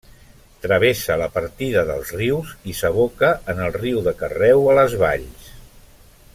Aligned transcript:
Travessa 0.61 1.17
la 1.21 1.27
partida 1.35 1.83
dels 1.89 2.13
Rius 2.21 2.55
i 2.73 2.75
s'aboca 2.79 3.31
en 3.55 3.63
el 3.67 3.77
riu 3.79 4.03
de 4.09 4.17
Carreu 4.23 4.69
a 4.73 4.77
les 4.81 5.01
Valls. 5.07 5.55